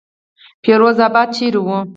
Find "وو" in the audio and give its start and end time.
1.65-1.77